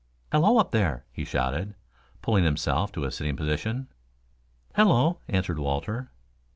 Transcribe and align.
"Hello, 0.31 0.57
up 0.57 0.71
there!" 0.71 1.05
he 1.11 1.23
shouted, 1.23 1.75
pulling 2.23 2.43
himself 2.43 2.91
to 2.91 3.03
a 3.05 3.11
sitting 3.11 3.35
position. 3.35 3.87
"Hello!" 4.75 5.19
answered 5.27 5.59
Walter. 5.59 6.09